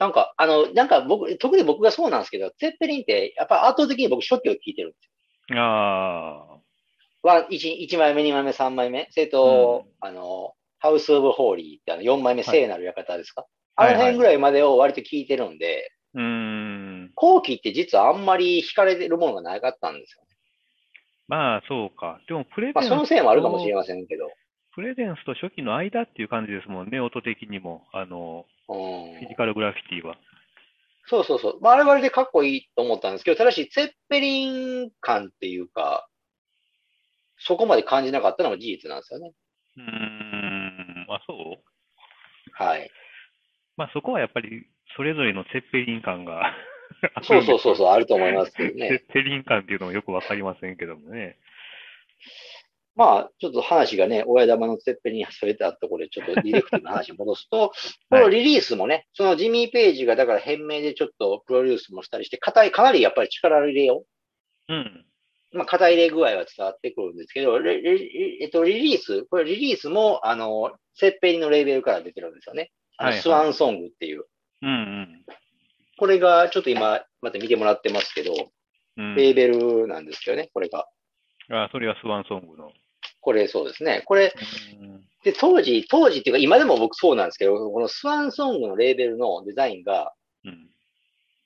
[0.00, 5.60] なんか、あの、なんか僕、特に僕がそうなんですけど、ゼッペリンって、やっぱ圧倒的に僕初期を聞いてるんですよ。
[5.60, 6.58] あ
[7.22, 7.28] あ。
[7.28, 9.06] は、1, 一枚目、2枚目、3枚目。
[9.12, 17.10] それと、あの、ハウス・オブ・ホーリーってあの4枚目、はい聖なる館ですか、はいあの辺ぐらいまでを割と聞いてるんで、うーん。
[17.14, 20.28] 後期って実はあんまり惹かれてるものがなかったんですよね。
[21.26, 22.20] まあそうか。
[22.28, 24.28] でもプレゼンスまあそのせいもあるかもしれと、ませんけど。
[24.74, 27.86] プレゼンスと初期の間っていう感じですもんね、音的にも。
[27.94, 30.16] あの、うんフィジカルグラフィティは。
[31.06, 31.60] そうそうそう。
[31.62, 36.06] まあ、あれはあれでかっこいいと思ったんですけど、ただし、ツェッペリン感っていうか、
[37.38, 39.32] そこまで感じなかったのが事実なんですよね。
[39.76, 40.23] うー
[41.06, 41.12] ん。
[41.12, 41.62] あ、そう？
[42.52, 42.90] はい。
[43.76, 46.54] まあそこはやっぱりそれぞれのツェッペリン感が
[47.22, 49.04] そうでそうそうそう、あると思いますけどね。
[49.08, 51.38] ッペリン感っていうのもよくわかりませんけどもね。
[52.96, 57.72] まあ、ちょっと話がね、親玉のツェッペリンにそれたところで、ちょっとディレクティブな話に戻すと、
[58.08, 64.04] このリリースもね、そのジミー・ページがだから変名でちょっとプロデュースもしたりして、硬い、かなりやっぱり力入れを
[64.68, 65.06] うん。
[65.54, 72.70] まあ、肩入れ具合は伝わってくるんですけど、えっと、リリース、これリリースも、あの、セッペリのレーベルから出てるんですよね。
[72.96, 74.24] はいはいスワンソングっていう。
[74.62, 75.24] うん
[75.96, 78.34] これが、ちょっと今、また見てもらってますけど、
[78.96, 79.04] うん。
[79.04, 80.88] うん、レーベルなんですけどね、これが。
[81.50, 82.72] あ、それはスワンソングの。
[83.20, 84.02] これそうですね。
[84.04, 84.34] これ、
[84.80, 90.12] うんで、当時、当時っていうか、今でも僕そうなんですけど、このスワンソングのレーベルのデザインが、
[90.44, 90.68] うん。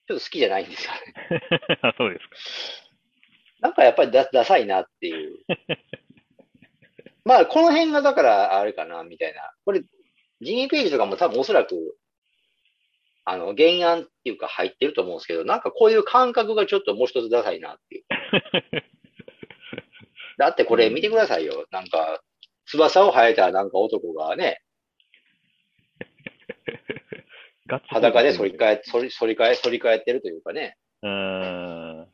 [0.08, 1.78] ちょっと好きじゃないんですよね。
[1.82, 2.87] あ、そうですか。
[3.60, 5.38] なんかやっぱりダダサいなっていう。
[7.24, 9.52] まあ、この辺がだから、あれかな、みたいな。
[9.64, 9.82] これ、
[10.40, 11.98] ジミー・ページとかも多分おそらく、
[13.24, 18.04] あの、原案っていうか入ってると思うんですけど、なんかこういう感覚がちょっともう一つダサいなっていう。
[20.38, 21.66] だってこれ見てくださいよ。
[21.70, 22.22] なんか、
[22.64, 24.62] 翼を生えたなんか男がね、
[27.88, 30.76] 裸で反り返、反り、反り返、反り返ってるというかね。
[31.02, 31.10] うー
[32.04, 32.08] ん。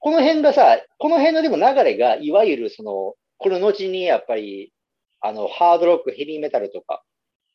[0.00, 4.72] この辺がさ、この辺のでも流れが、いわゆるその、この後にやっぱり、
[5.20, 7.02] あの、ハードロック、ヘビーメタルとか、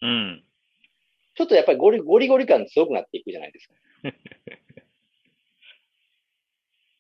[0.02, 0.44] うん。
[1.36, 3.74] ちょっとやっぱりゴリゴリゴリ感強くなっていくじゃないですか。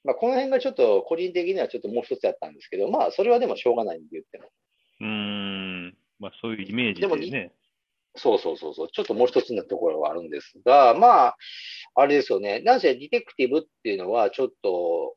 [0.04, 4.50] まあ、この辺がちょっと個人的にはちょっともう一つやったんですけど、まあ、それはでもしょうがないんで言っても。
[5.02, 5.98] うーん。
[6.20, 7.52] まあそういうイメージでもでね。
[8.16, 8.92] そうそうそうそう。
[8.92, 11.38] ちょっともう一つのところはあるんですが、まあ、
[11.96, 12.62] あれですよね。
[12.62, 15.16] なんせディテクティブっていうのはちょっと、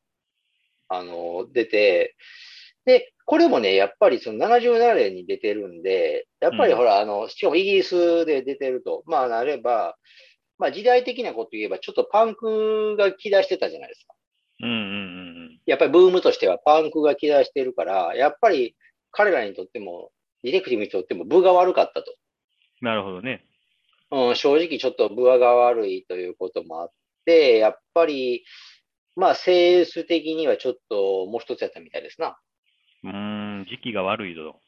[0.88, 2.16] あの、出て、
[2.84, 9.96] で、これもね、やっぱりその77年に出てるんで、やっぱりうんほら、あの、しかもイギリスで出てると、まあなれば、
[10.58, 14.14] まあ時代的なこと言えば、ちょっとパンクが来だしてたじゃないですか。
[14.60, 14.74] うんうんう
[15.44, 18.74] んやっぱりブームとしてはパンクが来だしてるから、やっぱり
[19.10, 20.10] 彼らにとっても、
[20.42, 22.14] ディテクティブにとっても部が悪かったと。
[22.80, 23.44] なるほどね。
[24.10, 26.90] うん、正直ちょっと部が悪いということもあっ
[27.26, 28.44] て、やっぱり、
[29.18, 32.38] まあ、セールス的にはちょっともう一つやったみたいですな。
[33.02, 33.10] うー
[33.62, 34.60] ん、時期が悪いぞ。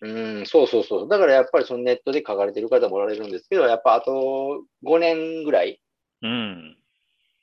[0.00, 1.08] うん、そうそうそう。
[1.08, 5.80] だからやっぱりそのネットで書かれてる方もおられるんですけど、やっぱあと5年ぐらい、
[6.22, 6.76] うん。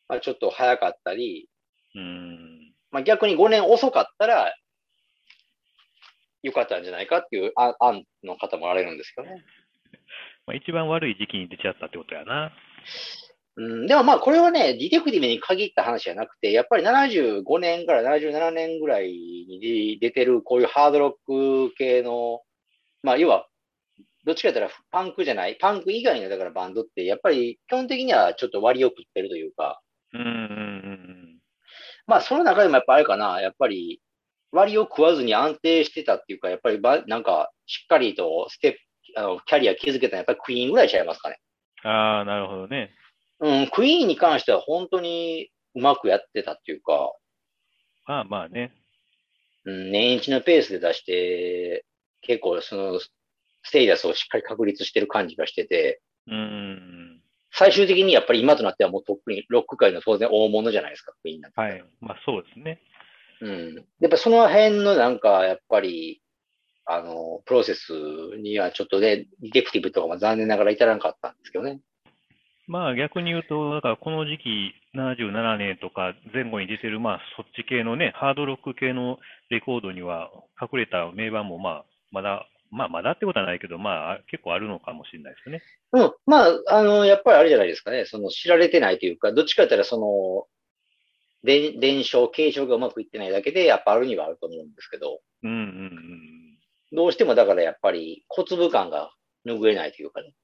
[0.10, 1.48] まあ、ちょっと早かったり、
[1.96, 2.74] うん。
[2.92, 4.54] まあ、逆に5年遅かったら、
[6.44, 9.46] 良かったんじゃないかっていう案案の方もおられるんですけどね。
[10.46, 12.52] まあ、一番悪い時期に出ちゃったってことやな。
[13.60, 22.40] うん、でもまあこれはね、ディテクティブに限った話じゃなくて、やっぱり75年から77年ぐらいに出てるこういうハードロック系の、
[23.04, 23.48] まあ要は、
[24.26, 29.82] どっちかというとパンクじゃない、パンク以外のだからバンドって、やっぱり基本的にはちょっと割を食ってるというか、
[30.14, 31.40] うんうんうん
[32.08, 34.02] まあその中でもやっぱあれかな、やっぱり
[34.54, 38.72] 割を食わずに安定してたっていうか、やっぱりばなんかしっかりとステッ
[39.14, 41.40] プ、あの、キャリア築けたのはやっぱりクイーンぐらいちゃいますかね。
[41.84, 41.92] うん。
[41.92, 42.92] ああ、なるほどね。
[43.40, 47.14] うん、クイーンに関しては本当にうまくやってたっていうか、
[48.06, 48.74] まあまあね。
[49.66, 51.86] うん、年一のペースで出して、
[52.22, 53.12] 結構そのス
[53.72, 57.22] テータスをしっかり確立してる感じがしてて、うんうん
[57.52, 61.66] 最終的にやっぱり今となってはもうトップに、ロック界の当然大物じゃないですか、クイーンなんてうん。
[61.66, 61.84] はい。
[62.00, 62.80] まあそうですね。
[63.42, 63.76] うん。
[64.00, 66.22] やっぱその辺のなんか、やっぱり、
[66.86, 67.92] あの、プロセス
[68.38, 71.80] にはちょっとね、ディテクティブとかも残念ながら至らなかったんですけどね。
[72.70, 79.18] まあ逆に言うと、だからこの時期、77年とか前後に出てる、まあそっち系のね、ハードロック系の
[79.50, 80.30] レコードには
[80.62, 85.64] 隠れた名盤もまあまだ、まあまだってことはないけど、まあ結構あるのかもしれないですね。
[85.94, 86.14] うん。
[86.28, 88.06] まあ、あの、やっぱりあれじゃないですかね。
[88.06, 90.46] その知られてないというか、どっちかって言ったらその、
[91.44, 96.96] 伝伝承、継承がうまくいってないだけで、やっぱあるにはあると思うんですけど、うんうんうん。
[96.96, 99.12] どうしてもだからやっぱり小粒感が
[99.48, 100.36] 拭えないというかね。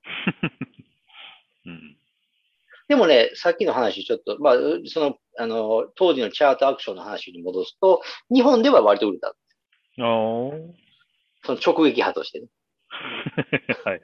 [1.67, 1.94] うん。
[2.87, 9.35] でもね、さっきの話ちょっと、まあ、その、あの、当時のチャートアクションの話に戻すと、日本では割と売れた。
[11.43, 12.47] その直撃派としてね。
[13.83, 14.01] はい。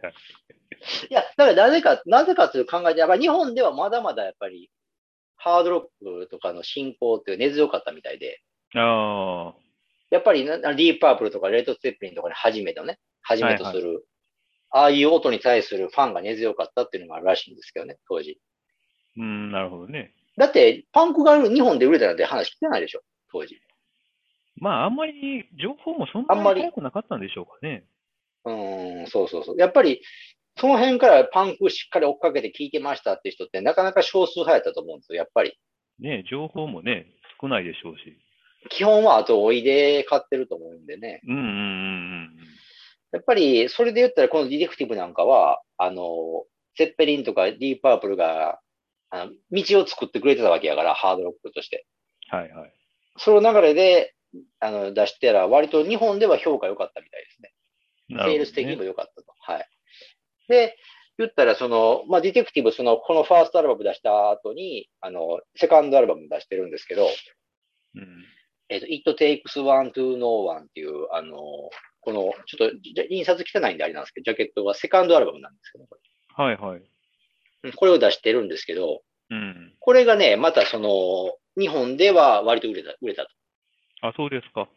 [1.10, 4.72] いや、だからなぜか、なぜかという考えて、やっぱり日本ではまだまだやっぱり、
[5.36, 8.42] ハードロックとかの進行って根強かったみたいで、
[8.76, 9.62] ああ。
[10.10, 14.06] やっぱりな、ディープパープルとかレッド・ツェッペリンとかに初めてね、初めとする、
[14.70, 18.40] ああいう音に対するファンが根強かったっていうのがあるらしいんですけどね、当時。
[19.18, 20.14] うん、なるほどね。
[20.38, 23.60] だって、パンクが日本で売れたなんて話聞てないでしょ、当時。
[24.58, 27.84] まああんまり情報もそんなに早くなかったんでしょうかね。
[28.46, 29.58] うーん、そうそうそう。
[29.58, 30.02] やっぱり、
[30.58, 35.58] その辺からパンクしっかり追っかけて聞いてましたっていう人ってなかなか少数派やったと思うんですよ、やっぱり。
[36.00, 37.08] ね、情報もね、
[37.40, 38.18] 少ないでしょうし。
[38.70, 41.22] 基本は後追いで買ってると思うんでね。
[41.28, 42.32] うんうんうん
[43.12, 46.46] やっぱり、それで言ったら、このディテクティブなんかは、あの、
[46.78, 48.62] ゼッペリンとかディープパープルが、
[49.12, 51.86] あの、道を作ってくれてたわけやから、ハードロックとして。
[52.32, 52.40] うん。
[52.40, 52.74] はいはい。
[53.18, 54.16] その流れで、
[54.60, 57.54] あの、出してたら、割と日本では評価良かったみたいですね。
[58.10, 58.76] なるほどセールス的にね。
[58.78, 59.34] も良かったと。
[59.40, 59.68] はい。
[60.48, 60.78] で、
[61.18, 67.08] 言ったら、その、まあ、ディテクティブ、その、このファーストアルバム出した後に、あの、セカンドアルバム出してるんですけど、
[67.96, 68.26] うん。
[68.70, 71.36] えっ、と、It Takes One to Know One っていう、あの、
[72.00, 72.76] この、ちょっと、
[73.10, 75.98] 印刷汚いんであれなんですけど、ジャケットがセカンドアルバムなんですけど、こ
[76.42, 76.82] はいはい。
[77.76, 79.74] これを出してるんですけど、うん。
[79.80, 83.30] これがね、またその、日本では割と売れた、売れたと。
[84.02, 84.68] あ、そうですか。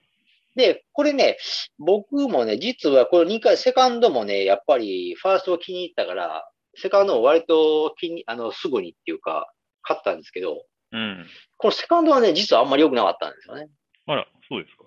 [0.54, 1.36] で、これね、
[1.78, 11.26] 僕もね、実はこれ2回、セカンドもね、やっぱりファーストを気に入ったから、セカンドも割と気に、あの、すぐにっていうか、買ったんですけど、うん。
[11.56, 13.68] このセカンドはね、実はあんまり良くなかったんですよね。
[14.06, 14.84] あら、そうですか。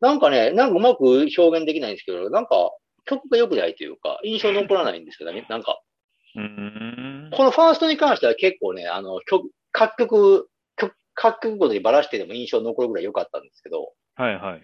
[0.00, 2.72] なんかね、なんかうまく表現できないんですけど、なんか
[3.04, 5.44] 曲が良くないというか、印象に残らないんですよね。
[5.48, 5.80] なんか、
[6.36, 6.89] うーん。
[7.32, 14.62] このファーストに関しては結構ね、あの、曲、各曲、曲、各曲ごとにばらしてでも印象に残るぐらい良かったんですけど、はいはい。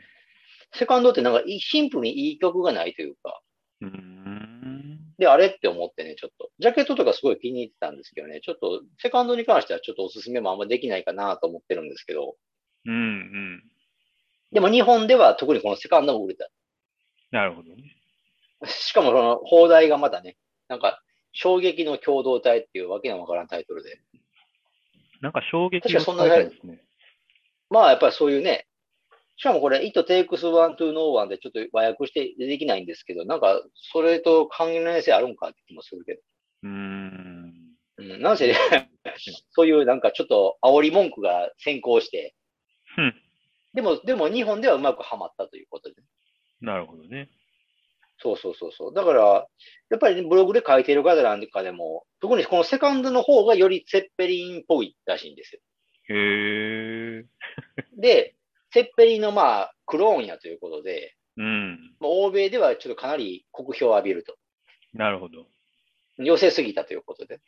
[0.75, 3.41] セカンドってなんかシンプルにいい曲がないというか、
[3.81, 4.67] うーん。
[5.19, 12.37] で、あれって思ってね、ちょっと、ジャケットとかすごい気に入ってたんですけどね、ちょっと、セカンドに関してはちょっとおすすめもあんまできないかなと思ってるんですけど、
[12.85, 13.65] うんうん。
[14.53, 16.49] でも日本では特にこのセカンドも売れた。
[17.31, 17.97] なるほどね。
[18.67, 20.37] しかもその、放題がまたね、
[20.69, 21.03] なんか、
[21.37, 24.01] 衝撃の共同体っていうわけのわからんタイトルで。
[25.21, 26.83] なんか衝撃のなタイトルですね。
[27.71, 28.67] まあ、やっぱりそういうね、
[29.37, 36.21] しかもこれ、It takes one to know one でちょっと和訳してできないんですけど、なんか、それと関連性あるんかって気もするけど。
[36.63, 37.53] うーん。
[37.99, 38.55] うん、なんせ、
[39.51, 42.35] そういうなんかちょっと煽り文句が先行して、
[42.99, 43.15] うん
[43.75, 45.97] でも、でも日本ではうまくはまったということで。
[46.63, 47.29] なるほどね。
[48.19, 48.95] そうそうそうそう。
[48.95, 49.47] だから、
[49.91, 55.61] やっぱり、ね、ブログで書いてる方なんかでも、特にこのセカンドの方がよりセッペリンっぽいらしいんですよ。
[56.09, 57.25] へえ。
[57.99, 58.37] で、
[58.73, 61.95] セッペリンのまあ、クローンやということで、うん。
[62.01, 64.37] まあ欧米ではちょっとかなり酷評を浴びると。
[64.95, 65.47] なるほど。
[66.19, 67.41] 寄せすぎたということで。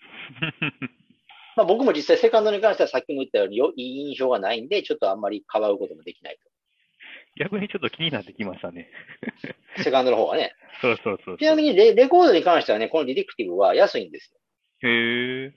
[1.56, 6.38] まあ僕も実際セカンドに関してはさっきも言ったようによいい印象がないんで、ちょっとあんまりかばうこともできない
[7.38, 8.90] 逆にちょっと気になってきましたね。
[9.76, 9.82] と。
[9.82, 10.54] セカンドの方はね。
[10.80, 14.32] そうそうそうちなみにレレコードに関してはね、このディレクティブは安いんです
[14.82, 14.88] よ。
[14.88, 15.52] へえ。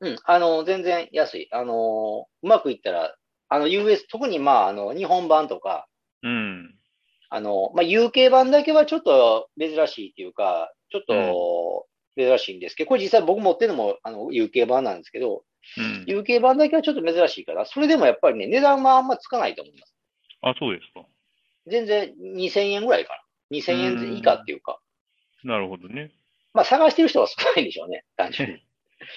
[0.00, 0.16] うん。
[0.24, 1.48] あの、全然安い。
[1.52, 3.16] あの、うまくいったら、
[3.48, 5.86] あの US、特にまあ、あの、日本版とか、
[6.22, 6.74] うん。
[7.30, 11.86] あの、まあ、UK 版だけはちょっと珍しいっていうか、ちょっと
[12.16, 15.44] 珍しいんですけど、これ実際僕持ってるのもあの UK 版なんですけど、
[15.76, 16.04] うん。
[16.06, 19.94] UK 版だけはちょっと珍しいから、それでもやっぱりね、値段はあんまつかないと思います。
[20.42, 21.06] あ、そうですか。
[21.70, 23.14] 全然2000円ぐらいか
[23.50, 23.56] な。
[23.58, 23.72] 2000
[24.06, 24.78] 円以下っていうか。
[25.44, 26.10] なるほどね。
[26.52, 28.62] まあ探してる人は少ないんでしょうね、単純に。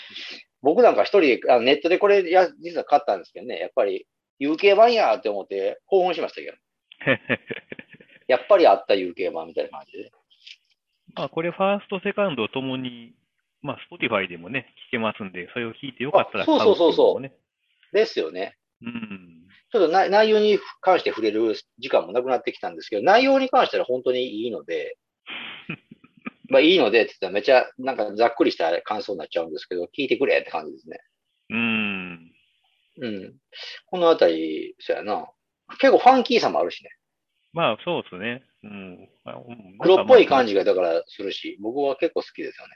[0.61, 4.05] 僕なんか一人であのネットでこれや実は買ったんですけどね、やっぱり
[4.39, 6.57] UK 版やって思って興奮しましたけど、
[8.27, 10.11] やっぱりあった UK 版みたいな感じで。
[11.15, 13.13] まあ、これ、ファースト、セカンドともに、
[13.61, 17.41] まあ、Spotify でもね、聞けますんで、それを聞いてよかったらあそうそうそうそう買っていう。
[17.93, 18.57] ですよね。
[18.81, 19.40] うん。
[19.71, 24.97] ちょっとな内容に関して触れる時間もなくなってきたんですけど、内容に関しては本当にいいので、
[26.49, 30.99] まあいいのでって言ったらめっちゃなんかざっくりした感想になっちゃうんですけど、聞いてくれって感じですね。
[31.49, 32.31] うん。
[32.97, 33.35] うん。
[33.85, 35.29] このあたり、そうやな。
[35.79, 36.89] 結構ファンキーさもあるしね。
[37.53, 38.43] まあ、そうですね。
[38.63, 39.09] うん。
[39.79, 40.53] 黒っぽい感じ。
[40.53, 42.73] じがだからするし、僕は結構好きですよね。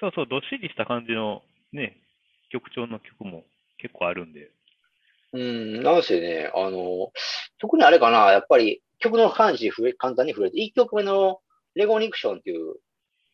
[0.00, 2.00] そうそう、どっしりした感じのね、
[2.50, 3.44] 曲調の曲も
[3.78, 4.50] 結構あるんで。
[5.36, 7.12] うん、なんせね、あの、
[7.58, 11.40] 特にあれかな、やっぱり曲の感じに触れ簡単に触れて、1曲目の
[11.74, 12.76] レゴニクションっていう、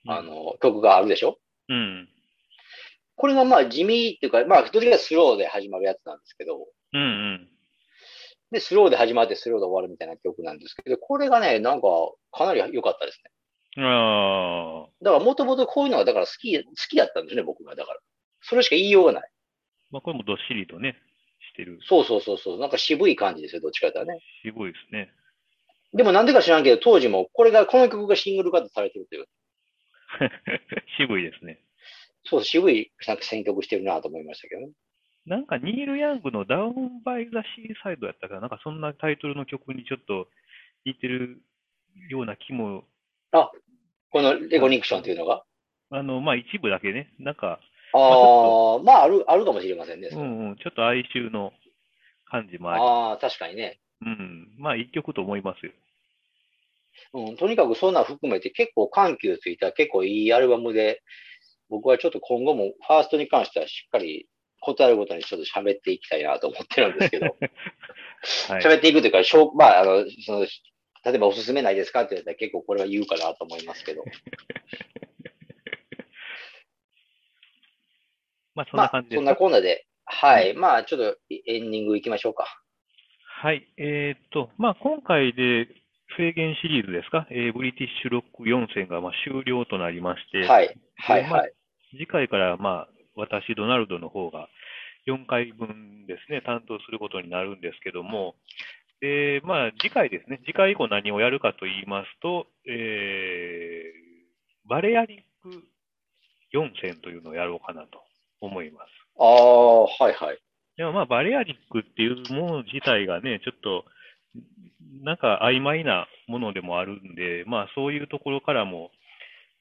[0.07, 1.39] あの、曲があるでしょ？
[1.69, 2.09] うん。
[3.15, 7.49] これがまあ地味っていうか、まあ、どっちかスローで始まるやつなんですけど、うんうん。
[8.51, 11.89] で、スローで始まってスローで終わるみたいな曲なんですけど、これがね、なんか、
[12.33, 13.23] かなり良かったです
[13.77, 13.85] ね。
[13.85, 14.91] ああ。
[15.03, 17.75] だから、もともとこういうのが、だから好き、好きだったんですね、僕が。
[17.75, 18.01] だから。
[18.41, 19.31] それしか言いようがない。
[19.91, 20.97] まあ、これもどっしりとね、
[21.53, 21.79] してる。
[21.83, 22.59] そうそうそうそう。
[22.59, 24.21] なんか渋い感じですよ、どっちかというとね。
[24.43, 25.13] 渋いですね。
[25.95, 29.27] でもなんでか知らんけど、当時も、これが、この曲がシングルカットされてるという。
[30.97, 31.61] 渋いですね。
[32.25, 34.73] そう、渋いなんか選曲してるなと思いましたけどね。
[35.27, 40.29] なんか、ニール・ヤングのダウン・バイ・ザ・シーサイドやったかな、なんかそんなタイトルの曲にちょっと
[40.85, 41.43] 似てる
[42.09, 42.85] ような気も、
[44.11, 45.45] このレゴニクションというのが？
[45.91, 47.61] あの、まあ、一部だけね、なんか、
[47.93, 50.09] ああ、まあ、ある、あるかもしれませんね。
[50.13, 51.53] うんうん、ちょっと哀愁の
[52.27, 53.81] 感じもあり、ああ、確かにね。
[54.05, 55.73] うん、まあ、一曲と思いますよ。
[57.15, 61.03] うん、とにかくそんなん含めて結構緩急ついた結構いいアルバムで、
[61.69, 64.29] 僕はちょっと今後もファーストに関してはしっかり
[64.61, 67.27] 答えるごとにちょっと喋っていきたいなと思ってるんですけど、
[68.49, 68.63] はい。
[68.63, 70.47] 喋っていくというか、しょうまあ、あの、その、
[71.05, 74.05] 例えばおすすめないですかって言ったら結構これは言うかなと思いますけど。
[78.55, 80.55] まあ、そんまあな感じ、ですそんなコーナーで、はい。
[80.55, 82.47] まあ、ちょっとエンディング行きましょうか。
[83.43, 83.67] はい。
[83.77, 85.67] えーっと、まあ、今回で、
[86.15, 90.77] フェーゲンシリーズですか、えーブリティッシュロック4戦がまあ終了となりまして、はい。
[90.97, 91.53] はい、まあはい。
[91.93, 94.49] 次回から、まあ、私、ドナルドの方が
[95.07, 98.35] 4回分ですね、担当することになるんですけども、
[99.01, 105.51] で、まあ、次回ですね、次回以降何をやるかと言いますと、えー、バレアリック
[106.55, 108.03] 4戦というのをやろうかなと
[108.47, 108.91] 思います。
[109.19, 110.39] ああ、はい、はい。
[110.77, 113.85] でもまあ、バレアリックっていうもの自体がね、ちょっと、
[115.03, 118.91] なんか曖昧なものでもあるんで、まあ、そういうところからも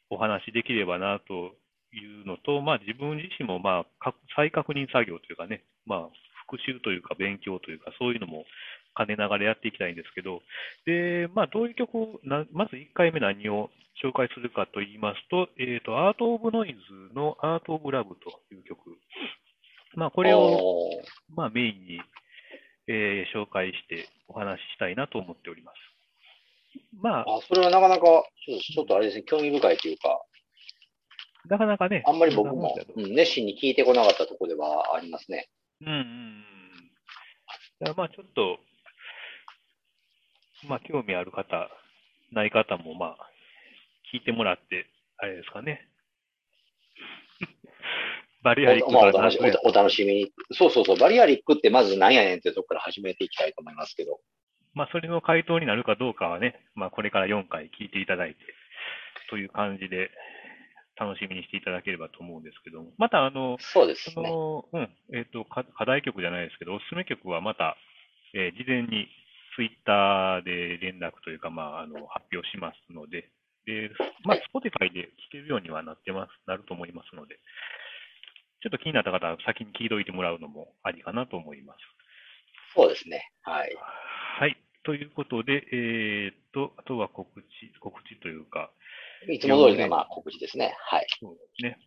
[0.09, 1.55] お話できればなと
[1.95, 6.09] いうのと、まあ、自分自身もまあ、か再確認作業というかね、まあ、
[6.47, 8.45] 復習というか勉強というか、そういうのも
[8.97, 10.41] 兼ねながらやっていきたいんですけど、
[10.85, 13.69] で、まあ、どういう曲をな、まず1回目何を
[14.03, 18.97] 紹介するかと言いますと、えっ、と、アート・オブ・ノイズのアート・オブ・ラブという曲。
[19.95, 20.89] まあ、ここれを、
[21.35, 22.01] まあ、メインに、
[22.87, 25.75] えー紹介してお話ししたいなと思っております。
[26.99, 30.25] まあ、あ、それはなかなか、ちょっとちょっとあれですね、興味深いというか、
[31.47, 35.49] なかなかね、あんまり僕もうん熱心に聞いてこなかったところではありますね。
[35.81, 35.95] うんうん
[37.87, 37.95] うん。
[37.97, 38.59] まあちょっと、
[40.67, 41.69] まあ興味ある方、
[42.31, 43.31] ない方もまあ
[44.13, 44.87] 聞いてもらって、
[45.17, 45.87] あれですかね。
[48.43, 49.03] バリアリックまあ、
[49.63, 50.33] お楽しみに。
[50.51, 50.97] そうそうそう。
[50.97, 54.19] バリアリックってまず何やねんってところから始めていきたいと思いますけど。
[54.73, 58.39] まあ、それの回答になるかどうかはね、まあ、これから4回聞いていただいて、
[59.29, 60.11] という感じで、
[60.95, 64.13] 楽しみにしていただければと思うんですけども、また、あの、そうですね。
[64.15, 67.75] その、うん、えっ、と、か課題曲じゃないですけど、おすすめ曲はまた、
[68.33, 69.07] えー事前に
[69.55, 73.29] ツイッターで連絡というか、まあ、あの、発表しますので、
[73.65, 73.91] で、
[74.23, 77.35] まあ、Spotify で聴けるようにはなってます、なると思いますので、
[78.61, 81.79] ちょっと気になった方は先に聞いておいてもらうのもありかなと思います。
[82.75, 83.31] そうですね。
[83.41, 83.75] はい。
[84.39, 84.57] はい。
[84.83, 87.45] ということで、えーっと、あとは告知、
[87.79, 88.71] 告知というか、
[89.27, 90.75] いつも通りのまあ告知ですね。
[90.79, 91.07] はい。
[91.19, 91.77] そうですね。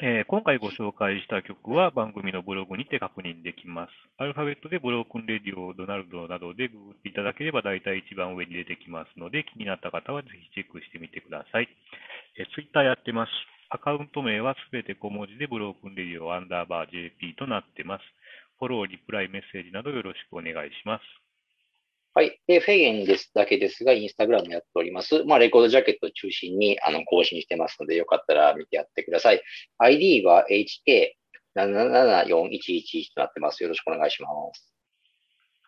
[0.00, 3.90] えー今回ご紹介した曲は番組のブログにて確認できます。
[4.18, 11.66] アルファベットでブロークンレディオ、ドナルドなどでググっていただければ大体一番上に出てきますので、気になった方はぜひチェックしてみてください。
[12.38, 13.32] えー、ツイッターやってます。
[13.70, 18.06] アカウント名はすべて小文字でブロークンレディオアンダーバー JP となってます。
[18.62, 21.02] フォロー、リプライ、メッセージなどよろしくお願いします。
[22.18, 22.40] はい。
[22.48, 25.22] で、フェーゲンですだけですが、インスタグラムやっております。
[25.22, 29.42] まあ、レコードジャケットを中心に、あの、更新してますので、よかったら見てやってください。
[29.78, 33.62] ID は HK774111 となってます。
[33.62, 34.74] よろしくお願いします。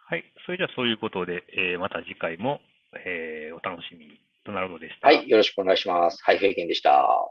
[0.09, 0.25] はい。
[0.45, 2.61] それじゃあそういうことで、えーまた次回も、
[3.07, 4.21] えーお楽しみに。
[4.45, 5.07] ドナルドでした。
[5.07, 5.29] はい。
[5.29, 6.21] よろしくお願いします。
[6.25, 7.31] はい、フェーゲンでした。